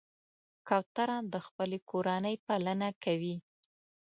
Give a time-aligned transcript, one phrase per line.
[0.67, 3.35] کوتره د خپلې کورنۍ پالنه کوي.